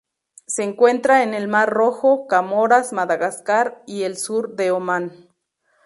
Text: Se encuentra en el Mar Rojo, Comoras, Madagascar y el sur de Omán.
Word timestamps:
Se 0.47 0.63
encuentra 0.63 1.21
en 1.21 1.35
el 1.35 1.47
Mar 1.47 1.69
Rojo, 1.69 2.25
Comoras, 2.25 2.91
Madagascar 2.91 3.83
y 3.85 4.01
el 4.01 4.17
sur 4.17 4.55
de 4.55 4.71
Omán. 4.71 5.29